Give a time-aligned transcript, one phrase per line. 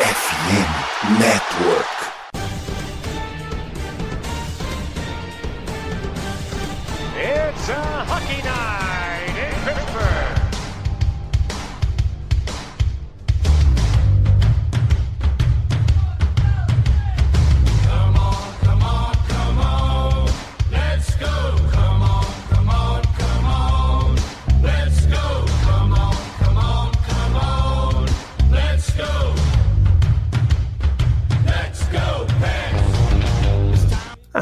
[0.00, 2.09] FM Network.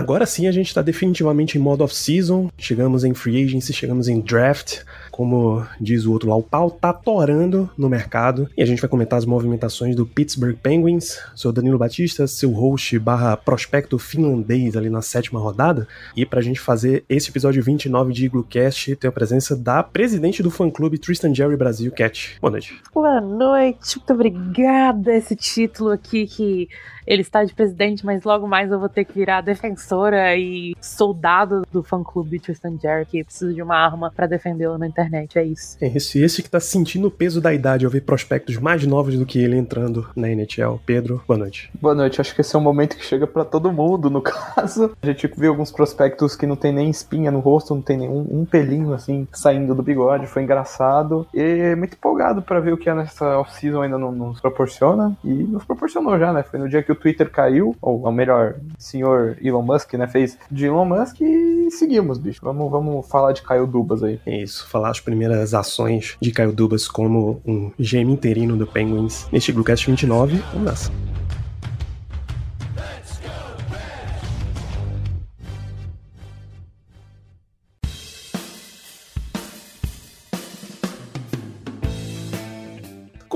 [0.08, 4.22] Agora sim a gente está definitivamente em modo off-season, chegamos em free agency, chegamos em
[4.22, 4.78] draft,
[5.10, 8.88] como diz o outro lá, o pau tá torando no mercado e a gente vai
[8.88, 11.20] comentar as movimentações do Pittsburgh Penguins.
[11.34, 15.86] Sou Danilo Batista, seu host barra prospecto finlandês ali na sétima rodada
[16.16, 20.50] e pra gente fazer esse episódio 29 de Iglocast tem a presença da presidente do
[20.50, 22.38] fã-clube Tristan Jerry Brasil, Cat.
[22.40, 22.80] Boa noite.
[22.94, 25.14] Boa noite, muito obrigada.
[25.14, 26.68] Esse título aqui que
[27.08, 31.62] ele está de presidente, mas logo mais eu vou ter que virar defensora e soldado
[31.72, 35.38] do fã-clube Tristan Jerry, que precisa de uma arma para defendê-lo na internet.
[35.38, 35.78] É isso.
[35.80, 39.18] É esse, esse que tá sentindo o peso da idade ao ver prospectos mais novos
[39.18, 40.78] do que ele entrando na NHL.
[40.84, 41.70] Pedro, boa noite.
[41.80, 44.92] Boa noite, acho que esse é um momento que chega pra todo mundo, no caso.
[45.00, 48.26] A gente viu alguns prospectos que não tem nem espinha no rosto, não tem nenhum
[48.30, 51.26] um pelinho assim saindo do bigode, foi engraçado.
[51.32, 55.16] E muito empolgado pra ver o que a nessa off-season ainda não nos proporciona.
[55.24, 56.42] E nos proporcionou já, né?
[56.42, 60.06] Foi no dia que o Twitter caiu, ou, ou melhor, senhor Elon Musk, né?
[60.06, 62.40] Fez de Elon Musk e seguimos, bicho.
[62.42, 64.20] Vamos, vamos falar de Caio Dubas aí.
[64.26, 69.26] É isso, falar as primeiras ações de Caio Dubas como um GM interino do Penguins
[69.32, 70.36] neste Bluecast 29.
[70.52, 71.17] Vamos nessa.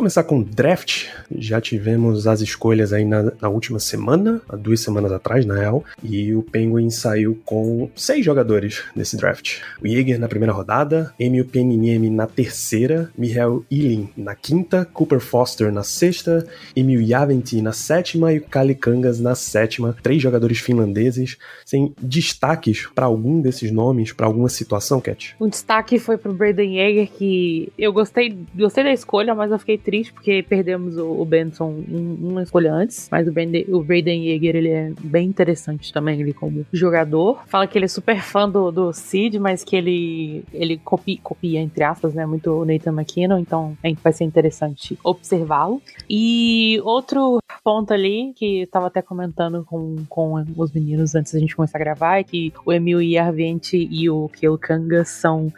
[0.02, 1.06] Começar com draft.
[1.30, 5.84] Já tivemos as escolhas aí na, na, última semana, há duas semanas atrás, na real,
[6.02, 9.60] e o Penguin saiu com seis jogadores nesse draft.
[9.80, 15.70] O Jäger na primeira rodada, Emil Peniniemi na terceira, Mihail Ilin na quinta, Cooper Foster
[15.70, 19.96] na sexta, Emil Javenti na sétima e Kali Kangas na sétima.
[20.02, 25.36] Três jogadores finlandeses, sem destaques para algum desses nomes, para alguma situação, Cat?
[25.40, 29.78] Um destaque foi pro Braden Yeager, que eu gostei, gostei da escolha, mas eu fiquei
[29.78, 34.56] triste porque perdemos o, o Benson uma escolha antes, mas o, Brandon, o Braden Yeager
[34.56, 37.42] ele é bem interessante também, ele como jogador.
[37.46, 41.60] Fala que ele é super fã do, do Sid, mas que ele, ele copia, copia,
[41.60, 45.82] entre aspas, né, muito o Nathan McKinnon, então vai ser interessante observá-lo.
[46.08, 51.38] E outro ponto ali, que eu tava até comentando com, com os meninos antes da
[51.38, 55.52] gente começar a gravar, é que o Emil Yarvente e o Kale Kanga são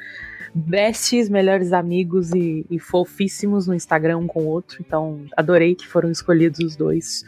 [0.54, 4.78] besties, melhores amigos e, e fofíssimos no Instagram um com o outro.
[4.80, 7.24] Então, adorei que foram escolhidos os dois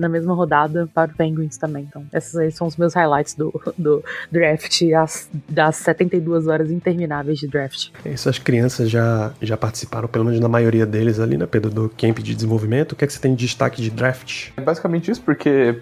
[0.00, 1.84] na mesma rodada para o Penguins também.
[1.88, 7.38] Então, esses aí são os meus highlights do, do draft, as, das 72 horas intermináveis
[7.38, 7.90] de draft.
[8.04, 12.18] Essas crianças já, já participaram, pelo menos na maioria deles ali, né, Pedro, do camp
[12.18, 12.92] de desenvolvimento.
[12.92, 14.50] O que é que você tem de destaque de draft?
[14.56, 15.80] É basicamente isso, porque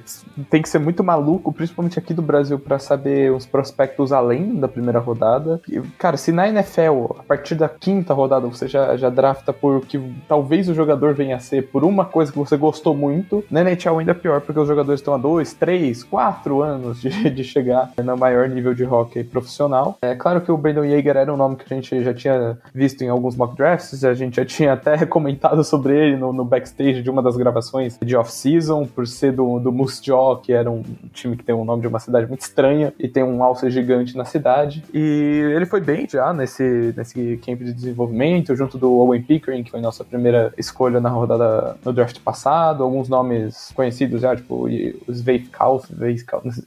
[0.50, 4.68] tem que ser muito maluco, principalmente aqui do Brasil, para saber os prospectos além da
[4.68, 5.60] primeira rodada.
[5.68, 9.84] E, cara, se na NFL, a partir da quinta rodada, você já, já drafta por
[9.86, 13.62] que talvez o jogador venha a ser por uma coisa que você gostou muito, na
[13.62, 17.44] NHL ainda é pior, porque os jogadores estão a dois, três, quatro anos de, de
[17.44, 19.98] chegar no maior nível de hockey profissional.
[20.00, 23.02] É claro que o Brandon Yeager era um nome que a gente já tinha visto
[23.02, 27.02] em alguns mock drafts, a gente já tinha até comentado sobre ele no, no backstage
[27.02, 30.82] de uma das gravações de off-season, por ser do, do Moose Jaw, que era um
[31.12, 33.70] time que tem o um nome de uma cidade muito estranha e tem um alce
[33.70, 34.82] gigante na cidade.
[34.94, 39.70] E ele foi bem já nesse, nesse camp de desenvolvimento, junto do Owen Pickering, que
[39.70, 44.66] foi nossa primeira escolha na rodada no draft passado, alguns nomes conhecidos conhecidos já, tipo
[44.66, 45.88] o Sveifkaus,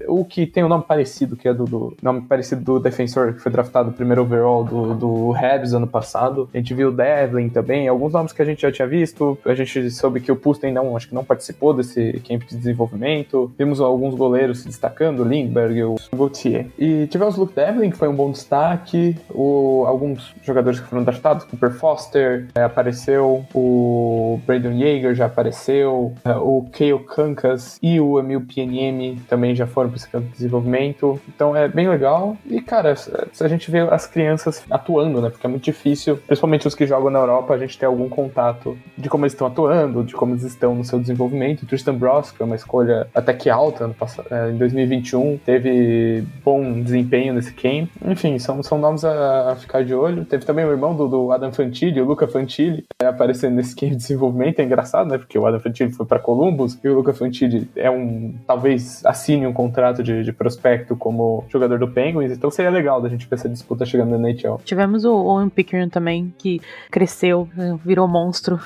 [0.07, 3.39] o que tem um nome parecido, que é do, do, nome parecido do defensor que
[3.39, 6.49] foi draftado primeiro overall do, do Habs ano passado.
[6.53, 9.37] A gente viu o Devlin também, alguns nomes que a gente já tinha visto.
[9.45, 13.51] A gente soube que o Pusten não, acho que não participou desse camp de desenvolvimento.
[13.57, 16.67] Vimos alguns goleiros se destacando, Lindbergh e o Gauthier.
[16.78, 19.16] E tivemos o Luke Devlin, que foi um bom destaque.
[19.29, 26.13] O, alguns jogadores que foram draftados, Cooper Foster é, apareceu, o Brandon Yeager já apareceu,
[26.25, 30.34] é, o Kale Kansas e o Emil PNM também já foram para esse campo de
[30.34, 31.19] desenvolvimento.
[31.28, 32.37] Então é bem legal.
[32.46, 32.96] E, cara,
[33.40, 35.29] a gente vê as crianças atuando, né?
[35.29, 38.78] Porque é muito difícil, principalmente os que jogam na Europa, a gente ter algum contato
[38.97, 41.63] de como eles estão atuando, de como eles estão no seu desenvolvimento.
[41.63, 45.40] O Tristan Bross, que é uma escolha até que alta no passado, é, em 2021,
[45.46, 47.90] teve bom desempenho nesse camp.
[48.05, 50.25] Enfim, são, são nomes a, a ficar de olho.
[50.25, 53.91] Teve também o irmão do, do Adam Fantilli, o Luca Fantilli, é, aparecendo nesse camp
[53.91, 54.59] de desenvolvimento.
[54.59, 55.17] É engraçado, né?
[55.17, 58.35] Porque o Adam Fantilli foi para Columbus e o Luca Fantilli é um.
[58.45, 62.31] talvez assine um contrato de, de prospecto como jogador do Penguins.
[62.31, 64.61] Então seria legal da gente ver essa disputa chegando na NHL.
[64.63, 67.49] Tivemos o Owen Pickering também, que cresceu,
[67.83, 68.59] virou monstro.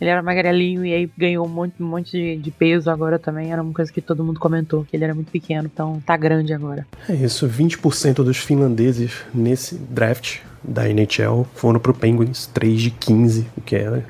[0.00, 3.52] Ele era magrelinho e aí ganhou um monte, um monte de, de, peso agora também.
[3.52, 6.52] Era uma coisa que todo mundo comentou, que ele era muito pequeno, então tá grande
[6.52, 6.86] agora.
[7.08, 13.46] É isso, 20% dos finlandeses nesse draft da NHL foram pro Penguins, 3 de 15,
[13.56, 14.02] o que é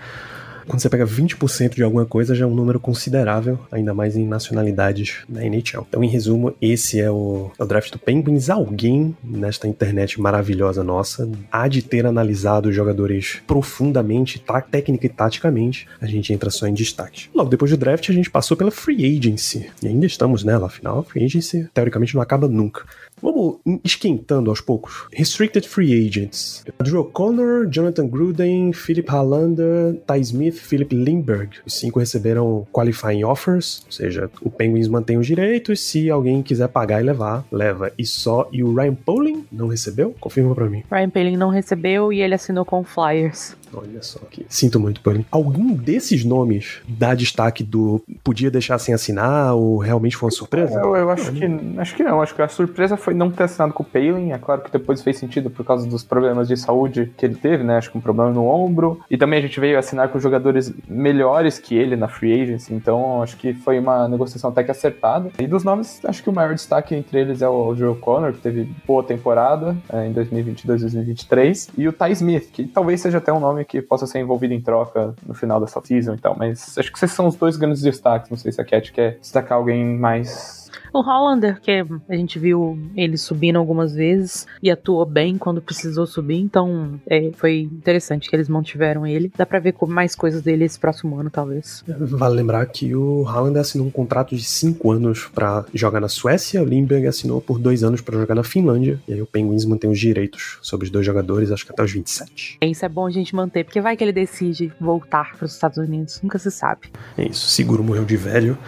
[0.66, 4.26] quando você pega 20% de alguma coisa, já é um número considerável, ainda mais em
[4.26, 5.86] nacionalidades da NHL.
[5.88, 8.50] Então, em resumo, esse é o, é o draft do Penguins.
[8.50, 15.10] Alguém nesta internet maravilhosa nossa há de ter analisado os jogadores profundamente, tá, técnica e
[15.10, 15.86] taticamente.
[16.00, 17.28] A gente entra só em destaque.
[17.34, 19.70] Logo depois do draft, a gente passou pela free agency.
[19.82, 22.84] E ainda estamos nela, afinal, a free agency teoricamente não acaba nunca.
[23.26, 25.08] Vamos esquentando aos poucos.
[25.12, 26.64] Restricted Free Agents.
[26.80, 31.50] Drew O'Connor, Jonathan Gruden, Philip Hallander, Ty Smith, Philip Lindbergh.
[31.66, 36.68] Os cinco receberam qualifying offers, ou seja, o Penguins mantém os direitos, se alguém quiser
[36.68, 37.90] pagar e levar, leva.
[37.98, 38.48] E só.
[38.52, 40.14] E o Ryan Poling não recebeu?
[40.20, 40.84] Confirma para mim.
[40.88, 43.56] Ryan Poling não recebeu e ele assinou com Flyers.
[43.72, 44.46] Olha só que.
[44.48, 45.24] Sinto muito, Poling.
[45.30, 50.80] Algum desses nomes dá destaque do podia deixar sem assinar ou realmente foi uma surpresa?
[50.80, 51.44] Eu, eu acho, que,
[51.78, 52.22] acho que não.
[52.22, 54.32] Acho que a surpresa foi não ter assinado com o Palin.
[54.32, 57.64] É claro que depois fez sentido por causa dos problemas de saúde que ele teve,
[57.64, 57.76] né?
[57.76, 59.00] Acho que um problema no ombro.
[59.10, 62.72] E também a gente veio assinar com jogadores melhores que ele na free agency.
[62.72, 65.30] Então acho que foi uma negociação até que acertada.
[65.38, 68.40] E dos nomes, acho que o maior destaque entre eles é o Joe Connor, que
[68.40, 71.70] teve boa temporada é, em 2022 2023.
[71.76, 74.60] E o Ty Smith, que talvez seja até um nome que possa ser envolvido em
[74.60, 76.36] troca no final dessa season e tal.
[76.36, 78.30] Mas acho que esses são os dois grandes destaques.
[78.30, 81.70] Não sei se a Cat quer destacar alguém mais o Hollander, que
[82.08, 87.30] a gente viu ele subindo algumas vezes e atuou bem quando precisou subir, então é,
[87.34, 89.30] foi interessante que eles mantiveram ele.
[89.36, 91.84] Dá pra ver mais coisas dele esse próximo ano, talvez.
[91.86, 96.62] Vale lembrar que o Hollander assinou um contrato de 5 anos para jogar na Suécia,
[96.62, 99.90] o Lindbergh assinou por 2 anos para jogar na Finlândia, e aí o Penguins mantém
[99.90, 102.58] os direitos sobre os dois jogadores, acho que até os 27.
[102.60, 105.52] É, isso é bom a gente manter, porque vai que ele decide voltar para os
[105.52, 106.88] Estados Unidos, nunca se sabe.
[107.16, 108.58] É isso, seguro morreu de velho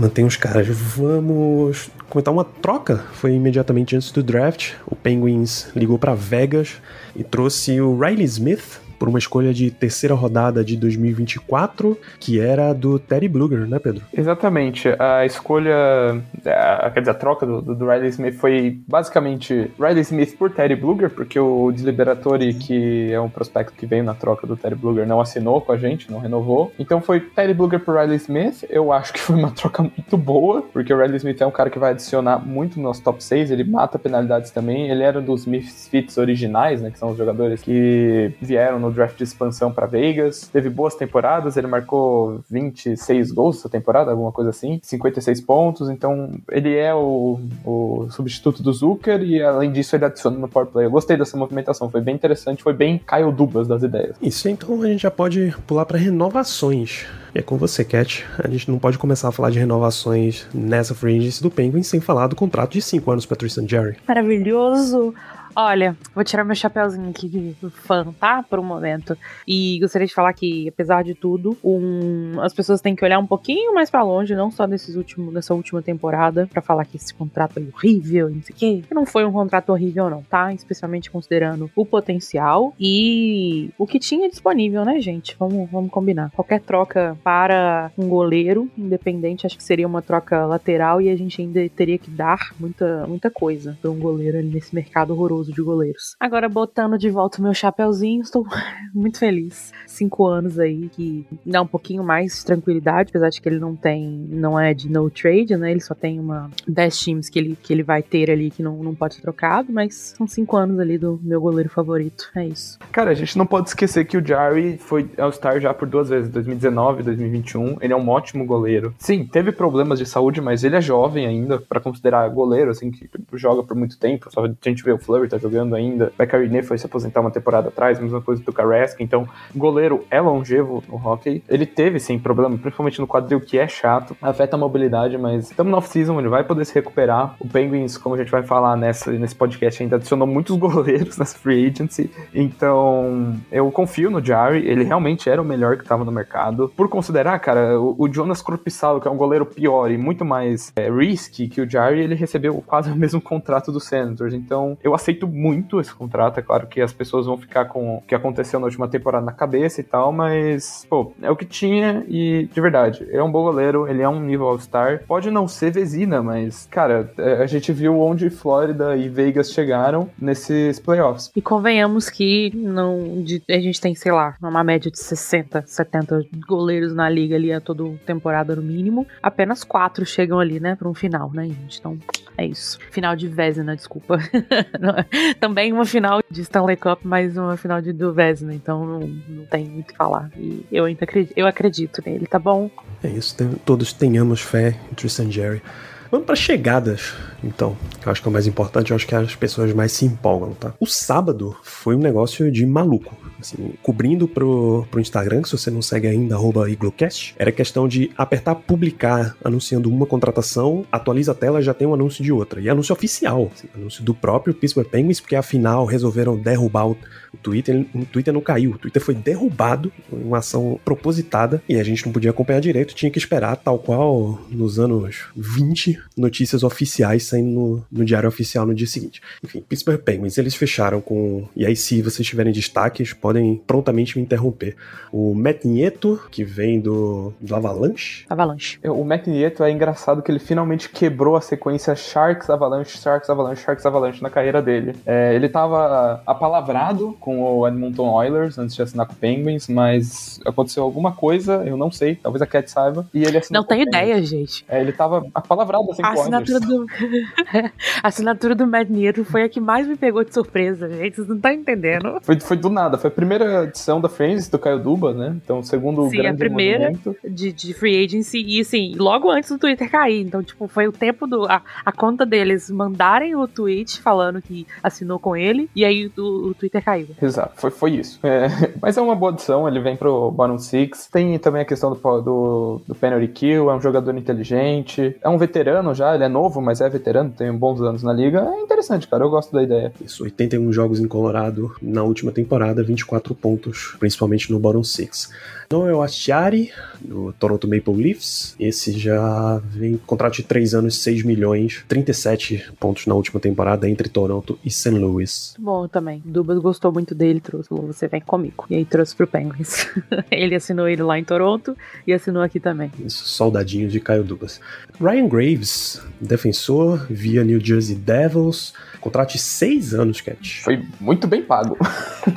[0.00, 0.66] mantém os caras.
[0.66, 3.04] Vamos comentar uma troca.
[3.12, 4.72] Foi imediatamente antes do draft.
[4.86, 6.76] O Penguins ligou para Vegas
[7.14, 12.74] e trouxe o Riley Smith, por uma escolha de terceira rodada de 2024, que era
[12.74, 14.02] do Terry Bluger, né, Pedro?
[14.14, 14.90] Exatamente.
[14.98, 20.36] A escolha, a, quer dizer, a troca do, do, Riley Smith foi basicamente Riley Smith
[20.36, 24.54] por Terry Bluger, porque o Deliberatori, que é um prospecto que veio na troca do
[24.54, 26.70] Terry Bluger, não assinou com a gente, não renovou.
[26.78, 28.66] Então foi Terry Bluger por Riley Smith.
[28.68, 31.70] Eu acho que foi uma troca muito boa, porque o Riley Smith é um cara
[31.70, 34.90] que vai adicionar muito no nosso top 6, ele mata penalidades também.
[34.90, 39.24] Ele era dos Misfits originais, né, que são os jogadores que vieram no draft de
[39.24, 40.48] expansão para Vegas.
[40.52, 45.88] Teve boas temporadas, ele marcou 26 gols essa temporada, alguma coisa assim, 56 pontos.
[45.88, 50.68] Então, ele é o, o substituto do Zucker e, além disso, ele adiciona no power
[50.68, 50.86] play.
[50.86, 54.16] Eu gostei dessa movimentação, foi bem interessante, foi bem Caio Dubas das ideias.
[54.20, 57.06] Isso, então a gente já pode pular para renovações.
[57.34, 58.26] E é com você, Cat.
[58.38, 62.00] A gente não pode começar a falar de renovações nessa free agency do Penguin sem
[62.00, 63.96] falar do contrato de 5 anos para Tristan Jerry.
[64.06, 65.14] Maravilhoso!
[65.54, 68.42] Olha, vou tirar meu chapéuzinho aqui de fã, tá?
[68.42, 69.16] Por um momento.
[69.46, 73.26] E gostaria de falar que, apesar de tudo, um, as pessoas têm que olhar um
[73.26, 77.12] pouquinho mais para longe, não só nesses últimos, nessa última temporada, para falar que esse
[77.12, 78.84] contrato é horrível, não sei o quê.
[78.92, 80.52] Não foi um contrato horrível, não, tá?
[80.54, 85.36] Especialmente considerando o potencial e o que tinha disponível, né, gente?
[85.38, 86.30] Vamos, vamos combinar.
[86.30, 91.42] Qualquer troca para um goleiro, independente, acho que seria uma troca lateral e a gente
[91.42, 95.62] ainda teria que dar muita, muita coisa para um goleiro ali nesse mercado horroroso de
[95.62, 96.14] goleiros.
[96.18, 98.44] Agora, botando de volta o meu chapéuzinho, estou
[98.94, 99.72] muito feliz.
[99.86, 103.74] Cinco anos aí que dá um pouquinho mais de tranquilidade, apesar de que ele não
[103.74, 105.70] tem, não é de no trade, né?
[105.70, 108.82] Ele só tem uma 10 times que ele, que ele vai ter ali que não,
[108.82, 112.30] não pode ser trocado, mas são cinco anos ali do meu goleiro favorito.
[112.34, 112.78] É isso.
[112.92, 116.30] Cara, a gente não pode esquecer que o Jarry foi All-Star já por duas vezes,
[116.30, 117.78] 2019 e 2021.
[117.80, 118.94] Ele é um ótimo goleiro.
[118.98, 123.08] Sim, teve problemas de saúde, mas ele é jovem ainda para considerar goleiro, assim, que
[123.34, 124.30] joga por muito tempo.
[124.30, 126.12] Só a gente vê o Flurry tá jogando ainda.
[126.18, 129.02] Beccarinê foi se aposentar uma temporada atrás, mesma coisa do Kareska.
[129.02, 131.42] Então, goleiro é longevo no hockey.
[131.48, 135.70] Ele teve, sim, problema, principalmente no quadril, que é chato, afeta a mobilidade, mas estamos
[135.70, 137.34] no off-season, ele vai poder se recuperar.
[137.38, 141.38] O Penguins, como a gente vai falar nessa, nesse podcast, ainda adicionou muitos goleiros nessa
[141.38, 142.10] free agency.
[142.34, 146.72] Então, eu confio no Jari, ele realmente era o melhor que estava no mercado.
[146.76, 150.72] Por considerar, cara, o, o Jonas Corpissalo, que é um goleiro pior e muito mais
[150.76, 154.34] é, risky que o Jari, ele recebeu quase o mesmo contrato do Senators.
[154.34, 156.38] Então, eu aceito muito esse contrato.
[156.38, 159.32] É claro que as pessoas vão ficar com o que aconteceu na última temporada na
[159.32, 163.30] cabeça e tal, mas, pô, é o que tinha e, de verdade, ele é um
[163.30, 165.02] bom goleiro, ele é um nível All-Star.
[165.06, 170.08] Pode não ser Vezina, mas, cara, é, a gente viu onde Flórida e Vegas chegaram
[170.20, 171.30] nesses playoffs.
[171.34, 176.94] E convenhamos que não, a gente tem, sei lá, uma média de 60, 70 goleiros
[176.94, 179.06] na liga ali a toda temporada no mínimo.
[179.22, 181.78] Apenas quatro chegam ali, né, para um final, né, gente?
[181.78, 181.98] Então,
[182.36, 182.78] é isso.
[182.90, 184.18] Final de Vezina, desculpa.
[185.40, 189.46] Também uma final de Stanley Cup, mas uma final de, do Vezina, então não, não
[189.46, 190.30] tem muito o que falar.
[190.36, 192.70] E eu ainda acredito, eu acredito nele, tá bom?
[193.02, 195.62] É isso, todos tenhamos fé em Tristan Jerry.
[196.10, 197.76] Vamos para chegadas, então.
[198.04, 200.54] Eu acho que é o mais importante, eu acho que as pessoas mais se empolgam,
[200.54, 200.74] tá?
[200.80, 203.16] O sábado foi um negócio de maluco.
[203.40, 206.36] Assim, cobrindo pro, pro Instagram, se você não segue ainda,
[206.68, 211.94] iglocast, era questão de apertar publicar, anunciando uma contratação, atualiza a tela, já tem um
[211.94, 212.60] anúncio de outra.
[212.60, 216.96] E anúncio oficial, assim, anúncio do próprio Pittsburgh Penguins, porque afinal resolveram derrubar o,
[217.32, 217.86] o Twitter.
[217.94, 222.12] O Twitter não caiu, o Twitter foi derrubado, uma ação propositada, e a gente não
[222.12, 227.84] podia acompanhar direito, tinha que esperar, tal qual nos anos 20, notícias oficiais saindo no,
[227.90, 229.20] no diário oficial no dia seguinte.
[229.42, 231.48] Enfim, Pittsburgh Penguins, eles fecharam com.
[231.56, 234.74] E aí, se vocês tiverem destaques, podem prontamente me interromper.
[235.12, 238.26] O Matt Nieto, que vem do, do Avalanche.
[238.28, 238.80] Avalanche.
[238.84, 243.62] O Matt Nieto é engraçado que ele finalmente quebrou a sequência Sharks Avalanche, Sharks Avalanche,
[243.62, 244.96] Sharks Avalanche na carreira dele.
[245.06, 250.40] É, ele tava apalavrado com o Edmonton Oilers antes de assinar com o Penguins, mas
[250.44, 253.82] aconteceu alguma coisa, eu não sei, talvez a Cat saiba, e ele assinou Não tenho
[253.82, 254.64] ideia, gente.
[254.68, 256.68] É, ele tava apalavrado assim A com o assinatura Oilers.
[256.68, 257.70] do,
[258.02, 261.14] a assinatura do Matt Nieto foi a que mais me pegou de surpresa, gente.
[261.14, 262.18] Vocês não estão entendendo.
[262.22, 265.36] Foi, foi do nada, foi primeira edição da Friends do Caio Duba, né?
[265.44, 266.90] Então, segundo o Sim, a grande primeira.
[266.90, 267.16] movimento.
[267.28, 270.22] De, de free agency e assim, logo antes do Twitter cair.
[270.22, 271.44] Então, tipo, foi o tempo do.
[271.44, 276.48] A, a conta deles mandarem o tweet falando que assinou com ele, e aí o,
[276.48, 277.08] o Twitter caiu.
[277.20, 278.18] Exato, foi, foi isso.
[278.22, 278.46] É,
[278.80, 281.06] mas é uma boa adição, ele vem pro bottom six.
[281.12, 285.36] Tem também a questão do, do, do penalty kill, é um jogador inteligente, é um
[285.36, 288.50] veterano já, ele é novo, mas é veterano, tem bons anos na liga.
[288.56, 289.92] É interessante, cara, eu gosto da ideia.
[290.00, 293.09] Isso, 81 jogos em Colorado na última temporada, 24
[293.40, 295.30] pontos, principalmente no bottom six.
[295.72, 298.56] Noel Astiari, do Toronto Maple Leafs.
[298.58, 303.88] Esse já vem com contrato de 3 anos, 6 milhões, 37 pontos na última temporada
[303.88, 304.90] entre Toronto e St.
[304.90, 305.54] Louis.
[305.56, 306.20] Bom também.
[306.24, 307.68] Dubas gostou muito dele, trouxe.
[307.70, 308.66] Você vem comigo.
[308.68, 309.86] E aí trouxe pro Penguins.
[310.28, 312.90] ele assinou ele lá em Toronto e assinou aqui também.
[312.98, 314.60] Isso, soldadinho de Caio Dubas.
[315.00, 318.74] Ryan Graves, defensor, via New Jersey Devils.
[319.00, 320.62] Contrato de 6 anos, Cat.
[320.62, 321.76] Foi muito bem pago.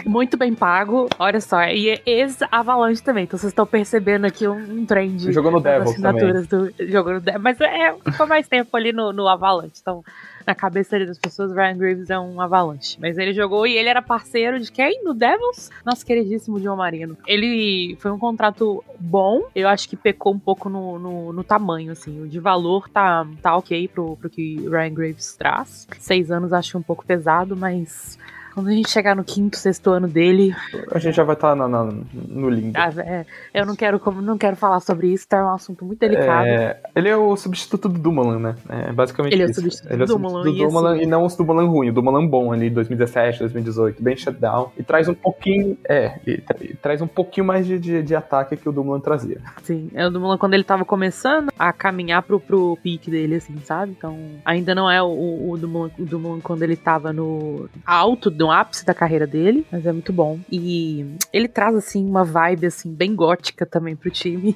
[0.06, 1.10] Muito bem pago.
[1.20, 3.26] Olha só, e é ex-Avalanche também.
[3.26, 5.32] Então vocês estão percebendo aqui um, um trend.
[5.32, 6.10] Jogou no das Devils também.
[6.10, 7.44] assinaturas do Jogou no Devils.
[7.44, 9.74] Mas é, ficou mais tempo ali no, no Avalanche.
[9.82, 10.04] Então,
[10.46, 12.98] na cabeça das pessoas, Ryan Graves é um Avalanche.
[13.00, 15.04] Mas ele jogou e ele era parceiro de quem?
[15.04, 15.70] No Devils?
[15.86, 17.18] Nosso queridíssimo John Marino.
[17.28, 19.44] Ele foi um contrato bom.
[19.56, 22.22] Eu acho que pecou um pouco no, no, no tamanho, assim.
[22.22, 25.88] O de valor tá, tá ok pro, pro que Ryan Graves traz.
[26.00, 28.18] Seis anos acho um pouco pesado, mas.
[28.54, 30.56] Quando a gente chegar no quinto, sexto ano dele,
[30.92, 32.74] A gente já vai estar no limbo.
[32.78, 35.38] ah, é, eu não quero, como- não quero falar sobre isso, tá?
[35.38, 36.46] É um assunto muito delicado.
[36.46, 38.56] É, ele é o substituto do Dumoulin, né?
[38.70, 39.62] É basicamente Ele é o isso.
[39.62, 41.68] substituto ele é o do substituto Dumoulin, do e Dumoulin assim- e não o Dumoulin
[41.68, 44.72] ruim, o Dumoulin bom ali, 2017, 2018, bem shutdown.
[44.78, 48.16] E traz um pouquinho, é, e tra- e traz um pouquinho mais de, de, de
[48.16, 49.38] ataque que o Dumoulin trazia.
[49.64, 53.58] Sim, é o Dumoulin quando ele tava começando a caminhar pro, pro pique dele, assim,
[53.64, 53.94] sabe?
[53.98, 58.52] Então, ainda não é o, o, Dumoulin, o Dumoulin quando ele tava no alto, no
[58.52, 60.38] ápice da carreira dele, mas é muito bom.
[60.52, 64.54] E ele traz, assim, uma vibe, assim, bem gótica também pro time.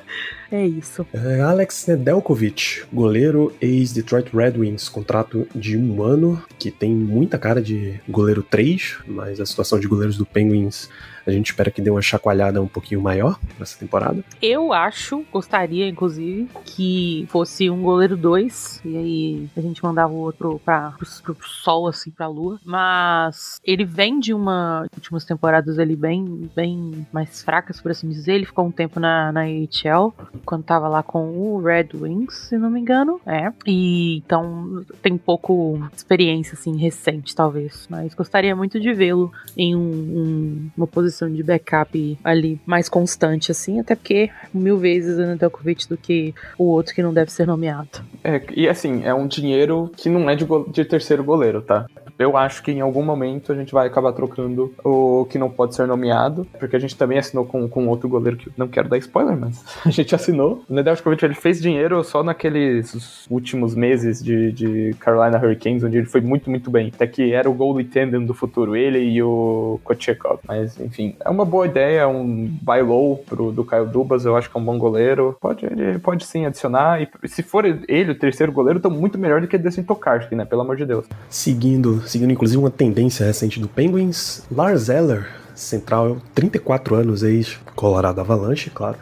[0.50, 1.06] é isso.
[1.12, 7.60] É, Alex Nedeljkovic, goleiro ex-Detroit Red Wings, contrato de um ano, que tem muita cara
[7.60, 10.88] de goleiro 3, mas a situação de goleiros do Penguins
[11.26, 14.24] a gente espera que dê uma chacoalhada um pouquinho maior nessa temporada.
[14.40, 20.18] Eu acho, gostaria, inclusive, que fosse um goleiro 2, e aí a gente mandava o
[20.18, 22.58] outro pra, pro, pro sol, assim, pra lua.
[22.64, 24.86] Mas ele vem de uma.
[24.94, 28.34] últimas temporadas ali bem, bem mais fracas, por assim dizer.
[28.34, 30.14] Ele ficou um tempo na, na AHL.
[30.44, 33.20] quando tava lá com o Red Wings, se não me engano.
[33.26, 33.52] É.
[33.66, 37.86] E então tem pouco experiência, assim, recente, talvez.
[37.90, 40.86] Mas gostaria muito de vê-lo em um, um, uma
[41.24, 46.64] de backup ali mais constante, assim, até porque mil vezes o Nedeljkovic do que o
[46.64, 48.00] outro que não deve ser nomeado.
[48.22, 51.86] É, e assim, é um dinheiro que não é de, de terceiro goleiro, tá?
[52.18, 55.74] Eu acho que em algum momento a gente vai acabar trocando o que não pode
[55.74, 58.98] ser nomeado, porque a gente também assinou com, com outro goleiro que não quero dar
[58.98, 60.64] spoiler, mas a gente assinou.
[60.68, 66.06] O Nedeljkovic ele fez dinheiro só naqueles últimos meses de, de Carolina Hurricanes, onde ele
[66.06, 66.90] foi muito, muito bem.
[66.94, 70.40] Até que era o goalie tandem do futuro, ele e o Kochekov.
[70.46, 74.36] Mas, enfim, é uma boa ideia, é um buy low pro, do Kyle Dubas, eu
[74.36, 75.36] acho que é um bom goleiro.
[75.40, 79.40] Pode, ele pode sim adicionar, e se for ele o terceiro goleiro, tô muito melhor
[79.40, 80.44] do que Destin Tokarski, né?
[80.44, 81.06] Pelo amor de Deus.
[81.28, 84.42] Seguindo seguindo inclusive uma tendência recente do Penguins.
[84.50, 88.96] Lars Eller, central, 34 anos, ex-Colorado Avalanche, claro.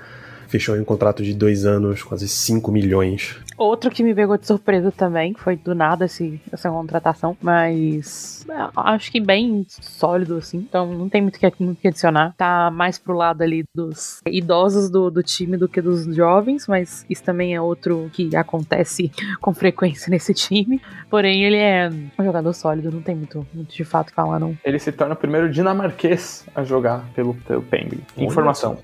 [0.49, 4.91] Fechou um contrato de dois anos, quase 5 milhões Outro que me pegou de surpresa
[4.91, 10.93] também, foi do nada esse, essa contratação, mas é, acho que bem sólido, assim, então
[10.93, 12.35] não tem muito que, muito que adicionar.
[12.37, 17.07] Tá mais pro lado ali dos idosos do, do time do que dos jovens, mas
[17.09, 20.81] isso também é outro que acontece com frequência nesse time.
[21.09, 24.57] Porém, ele é um jogador sólido, não tem muito, muito de fato falar, não.
[24.65, 28.01] Ele se torna o primeiro dinamarquês a jogar pelo, pelo Penguin.
[28.17, 28.79] Informação.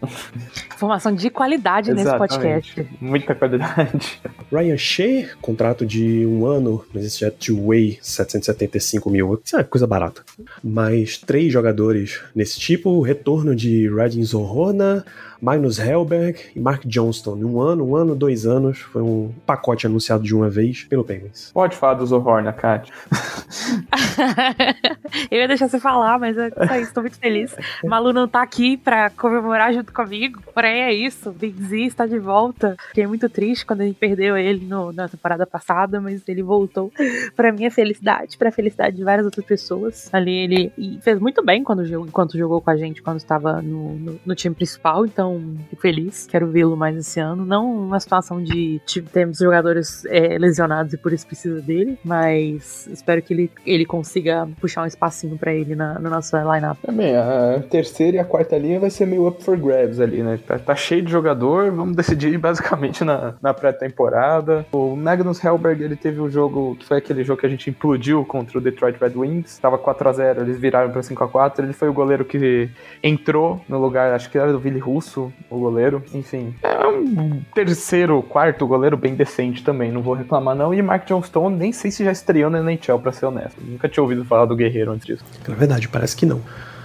[0.75, 2.89] Informação de qualidade nesse podcast.
[3.01, 4.21] Muita qualidade.
[4.61, 9.41] Ryan Shea, contrato de um ano, mas é two-way, 775 mil.
[9.43, 10.23] Isso é coisa barata.
[10.63, 15.03] Mais três jogadores nesse tipo, retorno de Radin Zohorna,
[15.41, 17.37] Magnus Hellberg e Mark Johnston.
[17.37, 18.79] Um ano, um ano, dois anos.
[18.79, 21.51] Foi um pacote anunciado de uma vez pelo Penguins.
[21.53, 22.91] Pode falar do Zohorna, Kat.
[25.31, 27.55] eu ia deixar você falar, mas é só isso, tô muito feliz.
[27.85, 31.33] Malu não tá aqui pra comemorar junto comigo, porém é isso.
[31.33, 32.77] Big Z está de volta.
[32.89, 36.93] Fiquei muito triste quando a gente perdeu ele no, na temporada passada, mas ele voltou
[37.35, 40.09] pra minha felicidade, pra felicidade de várias outras pessoas.
[40.13, 44.21] Ali ele fez muito bem quando, enquanto jogou com a gente, quando estava no, no,
[44.25, 45.30] no time principal, então
[45.69, 46.27] fico feliz.
[46.27, 47.45] Quero vê-lo mais esse ano.
[47.45, 52.87] Não uma situação de tipo, termos jogadores é, lesionados e por isso precisa dele, mas
[52.87, 56.79] espero que ele, ele consiga puxar um espacinho para ele na, na nossa lineup.
[56.83, 60.39] Também, a terceira e a quarta linha vai ser meio up for grabs ali, né?
[60.47, 64.65] Tá, tá cheio de jogador, vamos decidir basicamente na, na pré-temporada.
[64.73, 67.69] O Magnus Hellberg, ele teve o um jogo, que foi aquele jogo que a gente
[67.69, 71.93] implodiu contra o Detroit Red Wings, tava 4x0, eles viraram pra 5x4, ele foi o
[71.93, 72.71] goleiro que
[73.03, 76.03] entrou no lugar, acho que era do Vili Russo, o goleiro.
[76.15, 80.73] Enfim, é um terceiro, quarto goleiro bem decente também, não vou reclamar não.
[80.73, 83.57] E Mark Johnstone, nem sei se já estreou na NHL, pra ser honesto.
[83.61, 85.25] Nunca tinha ouvido falar do Guerreiro antes disso.
[85.47, 86.41] Na verdade, parece que não.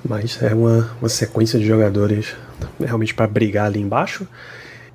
[0.07, 2.36] Mas é uma, uma sequência de jogadores
[2.79, 4.27] realmente para brigar ali embaixo.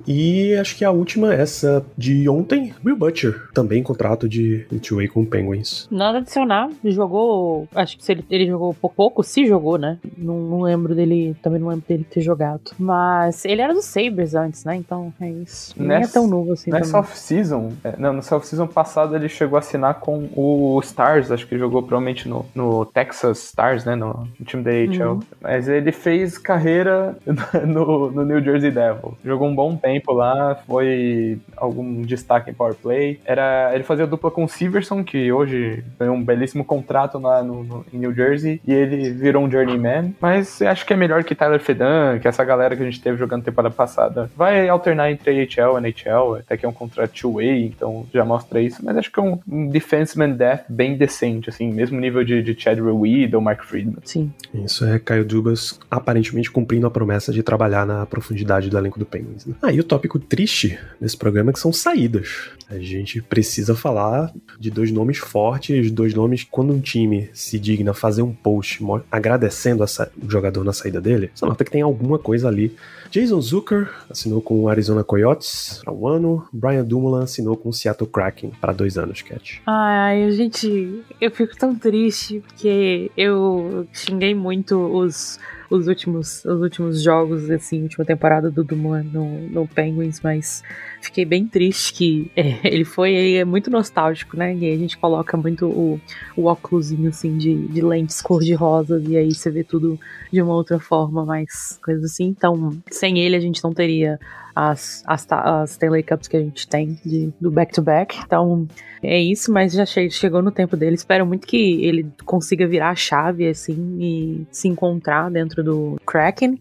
[0.07, 5.25] E acho que a última, essa de ontem, Will Butcher, também contrato de two-way com
[5.25, 5.87] Penguins.
[5.91, 9.97] Nada adicionar, jogou, acho que se ele, ele jogou pouco, pouco, se jogou, né?
[10.17, 12.71] Não, não, lembro dele, também não lembro dele ter jogado.
[12.77, 14.75] Mas ele era do Sabres antes, né?
[14.75, 15.73] Então é isso.
[15.77, 19.55] Nessa, Nem é tão novo assim Nessa off-season, é, não, nessa off-season passada ele chegou
[19.55, 23.95] a assinar com o Stars, acho que ele jogou provavelmente no, no Texas Stars, né?
[23.95, 25.13] No, no time da AHL.
[25.13, 25.19] Uhum.
[25.41, 27.17] Mas ele fez carreira
[27.67, 29.17] no, no New Jersey Devil.
[29.23, 33.19] Jogou um bom tempo tempo lá, foi algum destaque em Power Play.
[33.25, 37.63] Era, ele fazia dupla com o Severson, que hoje ganhou um belíssimo contrato lá no,
[37.63, 40.15] no, em New Jersey, e ele virou um journeyman.
[40.19, 43.17] Mas acho que é melhor que Tyler Fedan, que essa galera que a gente teve
[43.17, 44.31] jogando temporada passada.
[44.35, 48.61] Vai alternar entre AHL e NHL, até que é um contrato two-way, então já mostra
[48.61, 48.83] isso.
[48.83, 52.59] Mas acho que é um, um defenseman death bem decente, assim, mesmo nível de, de
[52.59, 53.97] Chad Reed ou Mark Friedman.
[54.03, 54.31] Sim.
[54.53, 59.05] Isso é Kyle Dubas aparentemente cumprindo a promessa de trabalhar na profundidade do elenco do
[59.05, 59.45] Penguins.
[59.45, 59.55] Né?
[59.61, 62.49] Ah, e o tópico triste nesse programa que são saídas.
[62.69, 67.93] A gente precisa falar de dois nomes fortes, dois nomes quando um time se digna
[67.93, 72.47] fazer um post agradecendo o jogador na saída dele, você nota que tem alguma coisa
[72.47, 72.75] ali.
[73.09, 77.73] Jason Zucker assinou com o Arizona Coyotes para um ano, Brian Dumoulin assinou com o
[77.73, 79.61] Seattle Kraken para dois anos, Cat.
[79.65, 85.37] Ai, gente, eu fico tão triste porque eu xinguei muito os
[85.71, 90.61] os últimos, os últimos jogos, assim, última temporada do Dumoulin no, no Penguins, mas
[91.01, 94.53] fiquei bem triste que é, ele foi ele é muito nostálgico, né?
[94.53, 95.99] E aí a gente coloca muito o,
[96.35, 99.97] o óculosinho, assim, de, de lentes cor-de-rosa, e aí você vê tudo
[100.31, 102.25] de uma outra forma, mais coisas assim.
[102.25, 104.19] Então, sem ele a gente não teria
[104.55, 108.15] as, as, as Stanley Cups que a gente tem de, do back-to-back.
[108.15, 108.25] -back.
[108.25, 108.67] Então,
[109.03, 110.95] é isso, mas já chegou no tempo dele.
[110.95, 116.57] Espero muito que ele consiga virar a chave, assim, e se encontrar dentro do Kraken.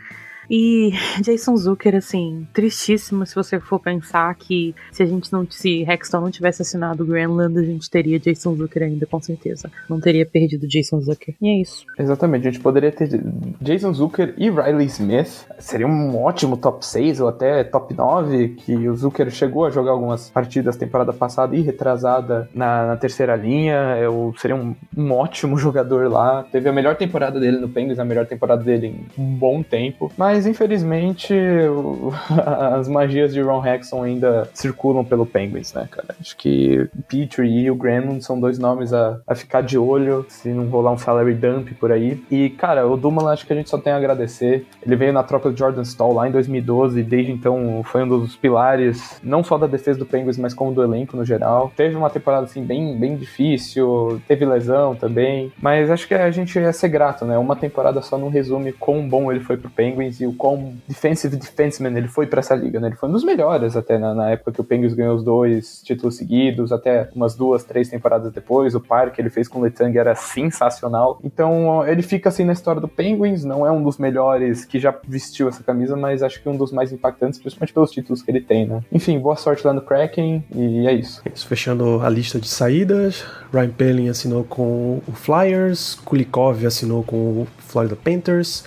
[0.50, 5.82] E Jason Zucker, assim, tristíssimo se você for pensar que se a gente não, se
[5.88, 9.70] Hexton não tivesse assinado o Greenland, a gente teria Jason Zucker ainda, com certeza.
[9.88, 11.36] Não teria perdido Jason Zucker.
[11.40, 11.86] E é isso.
[11.96, 13.08] Exatamente, a gente poderia ter
[13.60, 15.46] Jason Zucker e Riley Smith.
[15.60, 19.92] Seria um ótimo top 6 ou até top 9, que o Zucker chegou a jogar
[19.92, 23.96] algumas partidas temporada passada e retrasada na, na terceira linha.
[24.00, 26.44] Eu seria um, um ótimo jogador lá.
[26.50, 30.10] Teve a melhor temporada dele no Penguins, a melhor temporada dele em um bom tempo.
[30.16, 32.12] Mas infelizmente o,
[32.76, 36.14] as magias de Ron Hexon ainda circulam pelo Penguins, né, cara?
[36.20, 40.48] Acho que Petrie e o Granlund são dois nomes a, a ficar de olho se
[40.50, 42.22] não rolar um salary dump por aí.
[42.30, 44.66] E, cara, o Dumoulin acho que a gente só tem a agradecer.
[44.84, 48.08] Ele veio na troca do Jordan Stall lá em 2012 e desde então foi um
[48.08, 51.72] dos pilares, não só da defesa do Penguins, mas como do elenco no geral.
[51.76, 56.58] Teve uma temporada assim bem, bem difícil, teve lesão também, mas acho que a gente
[56.58, 57.38] ia ser grato, né?
[57.38, 61.36] Uma temporada só não resume quão bom ele foi pro Penguins e o quão defensive
[61.36, 62.88] defenseman ele foi para essa liga, né?
[62.88, 65.82] Ele foi um dos melhores até na, na, época que o Penguins ganhou os dois
[65.82, 68.74] títulos seguidos, até umas duas, três temporadas depois.
[68.74, 71.18] O par que ele fez com o Letang era sensacional.
[71.22, 74.94] Então ele fica assim na história do Penguins, não é um dos melhores que já
[75.06, 78.40] vestiu essa camisa, mas acho que um dos mais impactantes, principalmente pelos títulos que ele
[78.40, 78.80] tem, né?
[78.92, 81.22] Enfim, boa sorte lá no Kraken e é isso.
[81.34, 87.16] isso fechando a lista de saídas, Ryan Pelling assinou com o Flyers, Kulikov assinou com
[87.16, 88.64] o Florida Panthers,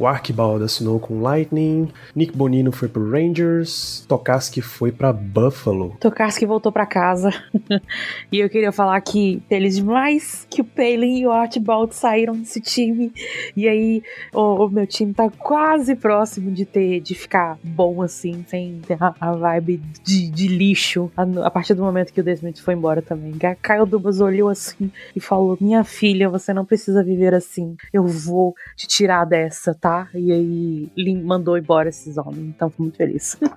[0.00, 1.90] o Archibald assinou com Lightning.
[2.16, 4.02] Nick Bonino foi pro Rangers.
[4.08, 5.94] Tokarski foi para Buffalo.
[6.00, 7.30] Tokarski voltou para casa.
[8.32, 12.62] e eu queria falar que feliz demais que o Palin e o Archibald saíram desse
[12.62, 13.12] time.
[13.54, 18.42] E aí o, o, meu time tá quase próximo de ter de ficar bom assim,
[18.48, 21.12] sem ter a, a vibe de, de lixo.
[21.14, 23.34] A, a, partir do momento que o Desmond foi embora também.
[23.60, 27.76] Caio Dubas olhou assim e falou: Minha filha, você não precisa viver assim.
[27.92, 29.89] Eu vou te tirar dessa, tá?
[29.90, 30.08] Tá?
[30.14, 32.38] E aí mandou embora esses homens.
[32.38, 33.36] Então fui muito feliz.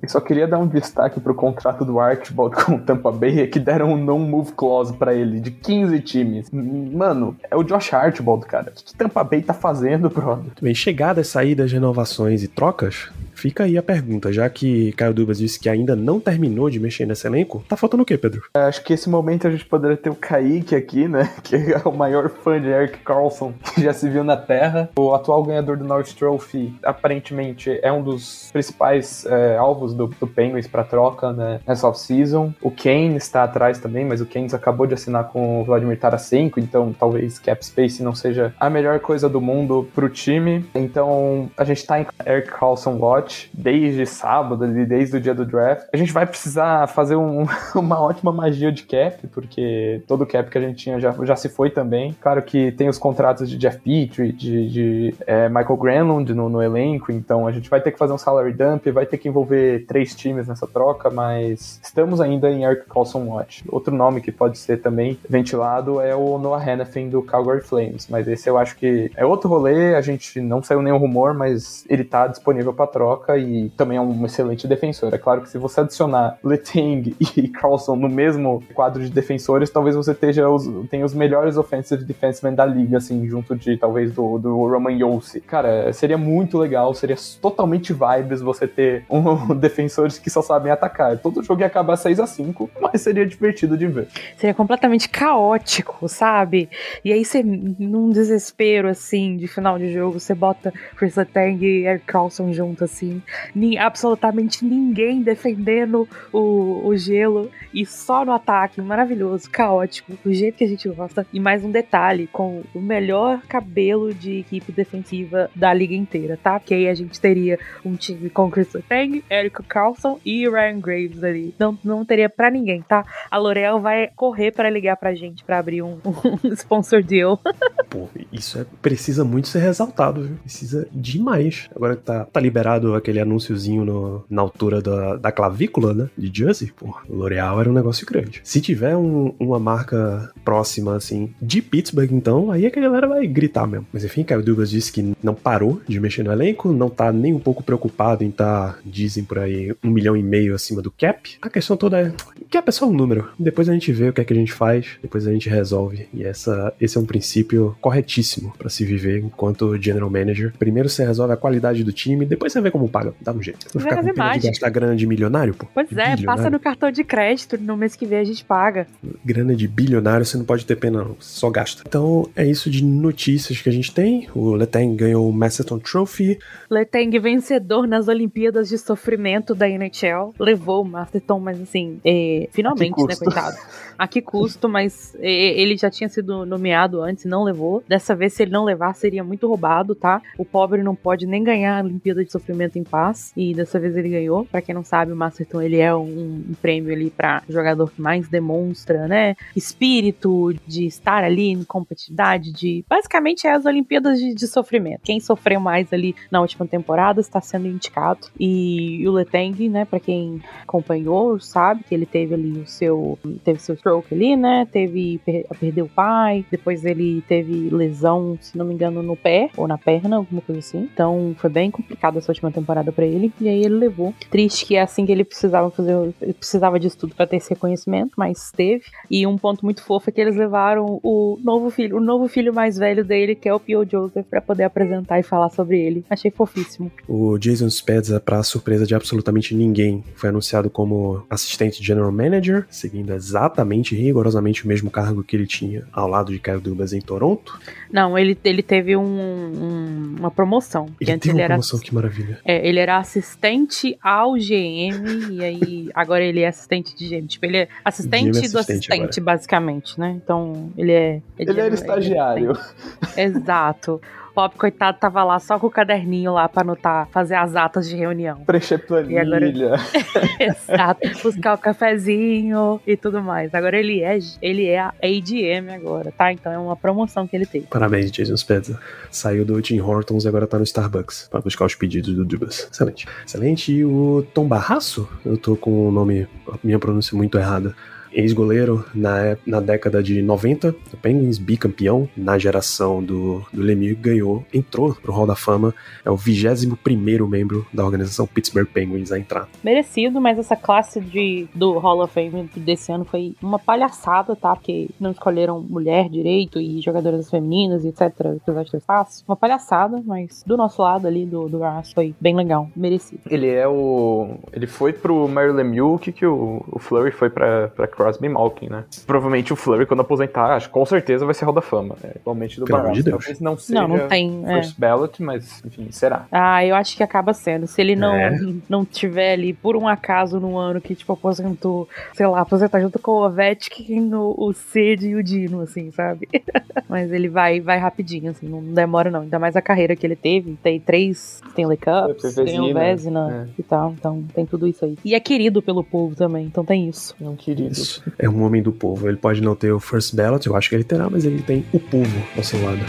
[0.00, 3.46] Eu só queria dar um destaque pro contrato do Archibald com o Tampa Bay, é
[3.48, 6.50] que deram um non-move clause para ele de 15 times.
[6.52, 8.70] Mano, é o Josh Archibald, cara.
[8.70, 10.52] O que, Tampa Bay tá fazendo, brother?
[10.62, 15.60] Bem, chegadas, saídas, renovações e trocas, Fica aí a pergunta, já que Caio Dubas disse
[15.60, 18.42] que ainda não terminou de mexer nesse elenco, tá faltando o quê, Pedro?
[18.56, 21.30] É, acho que esse momento a gente poderia ter o Kaique aqui, né?
[21.48, 24.90] Que é o maior fã de Eric Carlson que já se viu na Terra.
[24.98, 30.26] O atual ganhador do North Trophy, aparentemente, é um dos principais é, alvos do, do
[30.26, 32.52] Penguins para troca né, nessa off-season.
[32.60, 36.58] O Kane está atrás também, mas o Kane acabou de assinar com o Vladimir Tarasenko,
[36.58, 40.68] então talvez cap space não seja a melhor coisa do mundo pro time.
[40.74, 45.86] Então a gente tá em Eric Carlson watch desde sábado, desde o dia do draft.
[45.92, 50.58] A gente vai precisar fazer um, uma ótima magia de cap, porque todo cap que
[50.58, 52.16] a gente tinha já, já se foi também.
[52.20, 56.62] Claro que tem os contratos de Jeff Petrie, de, de é, Michael Granlund no, no,
[56.62, 59.84] elenco, então a gente vai ter que fazer um salary dump, vai ter que envolver
[59.86, 63.64] três times nessa troca, mas estamos ainda em Eric Carlson Watch.
[63.68, 68.28] Outro nome que pode ser também ventilado é o Noah Hannafin do Calgary Flames, mas
[68.28, 72.04] esse eu acho que é outro rolê, a gente não saiu nenhum rumor, mas ele
[72.04, 75.12] tá disponível para troca troca e também é um excelente defensor.
[75.12, 79.96] É claro que se você adicionar Letang e Carlson no mesmo quadro de defensores, talvez
[79.96, 84.38] você tenha os, tenha os melhores offensive defensemen da liga, assim, junto de talvez do,
[84.38, 85.40] do Roman Yossi.
[85.40, 91.18] Cara, seria muito legal, seria totalmente vibes você ter um defensores que só sabem atacar.
[91.18, 94.08] Todo jogo ia acabar 6 a 5 mas seria divertido de ver.
[94.36, 96.68] Seria completamente caótico, sabe?
[97.04, 101.86] E aí você, num desespero, assim, de final de jogo, você bota Chris Letang e
[101.86, 103.07] Eric Carlson junto, assim,
[103.54, 108.80] Nem, absolutamente ninguém defendendo o, o gelo e só no ataque.
[108.80, 111.26] Maravilhoso, caótico, do jeito que a gente gosta.
[111.32, 116.58] E mais um detalhe: com o melhor cabelo de equipe defensiva da liga inteira, tá?
[116.58, 121.22] Porque aí a gente teria um time com Chris Tang, Eric Carlson e Ryan Graves
[121.22, 121.54] ali.
[121.58, 123.04] Não, não teria para ninguém, tá?
[123.30, 125.98] A L'Oreal vai correr para ligar pra gente para abrir um,
[126.44, 127.40] um sponsor deal.
[127.88, 130.36] Pô, isso é, precisa muito ser ressaltado, viu?
[130.36, 131.68] Precisa demais.
[131.74, 136.08] Agora que tá, tá liberado aquele anúnciozinho no, na altura da, da clavícula, né?
[136.16, 138.40] De Jersey, pô, L'Oreal era um negócio grande.
[138.44, 143.06] Se tiver um, uma marca próxima, assim, de Pittsburgh, então, aí é que a galera
[143.06, 143.86] vai gritar mesmo.
[143.92, 147.32] Mas enfim, Kyle Douglas disse que não parou de mexer no elenco, não tá nem
[147.32, 151.36] um pouco preocupado em tá, dizem por aí, um milhão e meio acima do cap.
[151.40, 152.12] A questão toda é,
[152.50, 153.28] cap é só um número.
[153.38, 156.08] Depois a gente vê o que é que a gente faz, depois a gente resolve.
[156.12, 160.52] E essa, esse é um princípio corretíssimo para se viver enquanto general manager.
[160.58, 163.42] Primeiro você resolve a qualidade do time, depois você vê como como paga, dá um
[163.42, 163.66] jeito.
[163.72, 165.66] Vou Vai ficar com fazer pena de gastar grana de milionário, pô.
[165.74, 168.86] Pois De é, passa no cartão de crédito, no mês que vem a gente paga.
[169.24, 171.16] Grana de bilionário, você não pode ter pena, não.
[171.18, 171.82] Você só gasta.
[171.86, 174.28] Então, é isso de notícias que a gente tem.
[174.34, 176.38] O Letang ganhou o Macedown Trophy.
[176.70, 180.34] Letang vencedor nas Olimpíadas de Sofrimento da NHL.
[180.38, 183.56] Levou o Masterton, mas assim, é, finalmente, né, coitado.
[183.98, 187.82] A que custo, mas é, ele já tinha sido nomeado antes e não levou.
[187.88, 190.22] Dessa vez, se ele não levar, seria muito roubado, tá?
[190.36, 193.32] O pobre não pode nem ganhar a Olimpíada de Sofrimento em paz.
[193.36, 194.44] E dessa vez ele ganhou.
[194.44, 196.02] Pra quem não sabe, o Masterton ele é um,
[196.50, 199.34] um prêmio ali pra jogador que mais demonstra, né?
[199.54, 202.84] Espírito de estar ali em competitividade, de.
[202.88, 205.00] Basicamente é as Olimpíadas de, de sofrimento.
[205.04, 208.26] Quem sofreu mais ali na última temporada está sendo indicado.
[208.38, 213.18] E o Letang, né, pra quem acompanhou, sabe que ele teve ali o seu.
[213.44, 214.66] Teve seu stroke ali, né?
[214.70, 215.20] Teve.
[215.24, 216.44] per- Perdeu o pai.
[216.50, 220.60] Depois ele teve lesão, se não me engano, no pé ou na perna, alguma coisa
[220.60, 220.88] assim.
[220.92, 223.32] Então foi bem complicado essa última temporada pra ele.
[223.40, 224.14] E aí ele levou.
[224.30, 225.92] Triste que é assim que ele precisava fazer.
[226.20, 228.84] Ele precisava disso tudo pra ter esse reconhecimento, mas teve.
[229.10, 232.52] E um ponto muito fofo é que eles levaram o novo filho, o novo filho
[232.52, 236.04] mais velho dele, que é o Pio Joseph, pra poder apresentar e falar sobre ele.
[236.10, 236.90] Achei fofíssimo.
[237.06, 243.12] O Jason Spezza, para surpresa de absolutamente ninguém, foi anunciado como assistente general manager, seguindo
[243.12, 247.58] exatamente, rigorosamente o mesmo cargo que ele tinha ao lado de Kyle Dubas em Toronto.
[247.92, 250.86] Não, ele, ele teve um- um- uma promoção.
[251.00, 252.38] Ele teve ele uma era promoção, que maravilha.
[252.50, 257.26] É, ele era assistente ao GM e aí agora ele é assistente de GM.
[257.26, 260.18] Tipo, ele é assistente GM do assistente assistente, basicamente, né?
[260.24, 260.96] Então, ele é.
[260.96, 262.50] é Ele general- era estagiário.
[262.52, 263.20] assistente.
[263.20, 264.00] Exato.
[264.38, 267.88] O pobre coitado tava lá só com o caderninho lá pra anotar, fazer as atas
[267.88, 268.36] de reunião.
[268.44, 269.72] Preencher planilha.
[270.38, 271.00] Exato.
[271.24, 273.52] Buscar o cafezinho e tudo mais.
[273.52, 276.32] Agora ele é, ele é a ADM agora, tá?
[276.32, 277.66] Então é uma promoção que ele teve.
[277.66, 278.78] Parabéns, Jason Spezza.
[279.10, 282.68] Saiu do Tim Hortons e agora tá no Starbucks para buscar os pedidos do Dubas.
[282.72, 283.08] Excelente.
[283.26, 283.72] Excelente.
[283.72, 285.08] E o Tom Barraço?
[285.26, 287.74] Eu tô com o nome, a minha pronúncia muito errada.
[288.12, 293.98] Ex-goleiro na, ép- na década de 90, o Penguins bicampeão na geração do, do Lemieux,
[294.00, 299.18] ganhou, entrou pro Hall da Fama, é o 21 membro da organização Pittsburgh Penguins a
[299.18, 299.48] entrar.
[299.62, 304.54] merecido, mas essa classe de, do Hall of Fame desse ano foi uma palhaçada, tá?
[304.54, 308.02] Porque não escolheram mulher direito e jogadoras femininas e etc.
[308.42, 309.24] Apesar de ter espaço.
[309.28, 312.68] Uma palhaçada, mas do nosso lado ali, do, do Ras, foi bem legal.
[312.74, 313.20] Merecido.
[313.30, 314.36] Ele é o.
[314.52, 318.28] Ele foi pro Mary Lemieux, o que, que o, o Flurry foi pra, pra Crosby
[318.28, 318.84] Malkin, né?
[319.06, 321.96] Provavelmente o Flurry, quando aposentar, acho que com certeza vai ser Hall da Fama.
[322.02, 322.92] É, igualmente do Barras.
[322.94, 323.18] de Deus.
[323.24, 324.42] Talvez não seja Não, não tem.
[324.46, 324.54] é.
[324.54, 326.26] first ballot, mas enfim, será.
[326.30, 327.66] Ah, eu acho que acaba sendo.
[327.66, 328.38] Se ele não, É.
[328.68, 332.98] não tiver ali, por um acaso, no ano que, tipo, aposentou, sei lá, aposentar junto
[332.98, 336.28] com o Ovechkin, o, o Sid e o Dino, assim, sabe?
[336.88, 339.22] Mas ele vai, vai rapidinho, assim, não demora não.
[339.22, 340.56] Ainda mais a carreira que ele teve.
[340.62, 343.92] Tem três Stanley Cups, tem o Vezina, Vezina e tal.
[343.98, 344.96] Então tem tudo isso aí.
[345.04, 347.14] E é querido pelo povo também, então tem isso.
[347.20, 347.74] Não querido.
[347.88, 348.02] Isso.
[348.18, 349.08] É um homem do povo.
[349.08, 351.64] Ele pode não ter o first ballot, eu acho que ele terá, mas ele tem
[351.72, 352.80] o povo ao seu lado.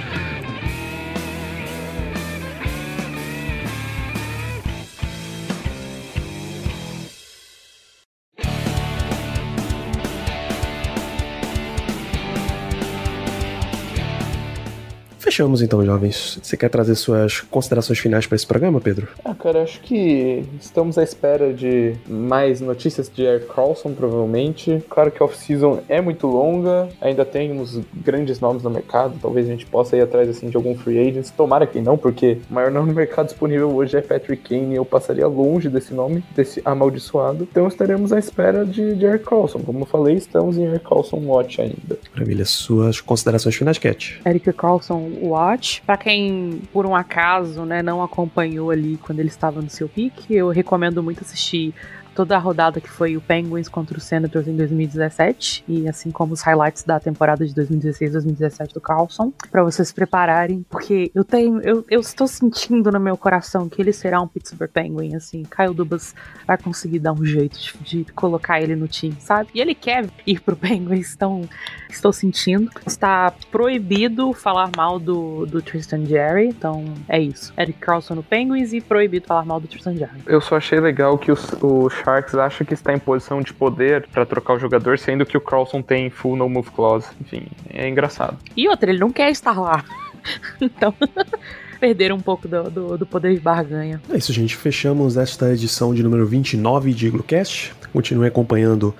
[15.39, 16.37] Fechamos então, jovens.
[16.43, 19.07] Você quer trazer suas considerações finais para esse programa, Pedro?
[19.23, 24.83] Ah, cara, acho que estamos à espera de mais notícias de Eric Carlson, provavelmente.
[24.89, 29.47] Claro que a off-season é muito longa, ainda tem uns grandes nomes no mercado, talvez
[29.47, 31.29] a gente possa ir atrás assim, de algum free agent.
[31.29, 34.75] Tomara que não, porque o maior nome no mercado disponível hoje é Patrick Kane e
[34.75, 37.47] eu passaria longe desse nome, desse amaldiçoado.
[37.49, 39.59] Então estaremos à espera de, de Eric Carlson.
[39.59, 41.97] Como eu falei, estamos em Eric Carlson Watch ainda.
[42.13, 42.43] Maravilha.
[42.43, 44.19] Suas considerações finais, Cat.
[44.25, 45.81] Eric Carlson Watch.
[45.85, 50.33] Pra quem, por um acaso, né, não acompanhou ali quando ele estava no seu pique,
[50.33, 51.73] eu recomendo muito assistir
[52.19, 56.33] toda a rodada que foi o Penguins contra o Senators em 2017 e assim como
[56.33, 61.61] os highlights da temporada de 2016-2017 do Carlson, para vocês se prepararem, porque eu tenho
[61.61, 65.73] eu, eu estou sentindo no meu coração que ele será um Pittsburgh Penguin, assim, Kyle
[65.73, 66.13] Dubas
[66.45, 69.47] vai conseguir dar um jeito de, de colocar ele no time, sabe?
[69.55, 71.43] E ele quer ir pro Penguins, então
[71.89, 72.69] estou sentindo.
[72.85, 77.53] Está proibido falar mal do, do Tristan Jerry, então é isso.
[77.57, 80.19] Eric Carlson no Penguins e proibido falar mal do Tristan Jerry.
[80.25, 84.07] Eu só achei legal que os- o Sharks acha que está em posição de poder
[84.07, 87.07] para trocar o jogador, sendo que o Carlson tem full no move clause.
[87.21, 88.37] Enfim, é engraçado.
[88.57, 89.85] E outra, ele não quer estar lá.
[90.59, 90.93] então,
[91.79, 94.01] perderam um pouco do, do, do poder de barganha.
[94.09, 94.55] É isso, gente.
[94.55, 97.73] Fechamos esta edição de número 29 de Iglocast.
[97.93, 98.93] Continue acompanhando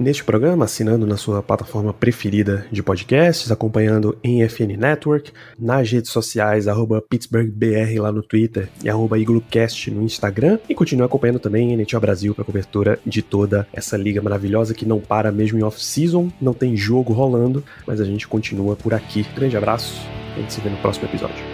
[0.00, 6.10] neste programa, assinando na sua plataforma preferida de podcasts, acompanhando em FN Network, nas redes
[6.10, 11.72] sociais, arroba PittsburghBR lá no Twitter e arroba IgluCast no Instagram, e continue acompanhando também
[11.74, 16.32] NHL Brasil para cobertura de toda essa liga maravilhosa que não para mesmo em off-season,
[16.40, 19.26] não tem jogo rolando, mas a gente continua por aqui.
[19.36, 19.94] Grande abraço,
[20.34, 21.49] a gente se vê no próximo episódio.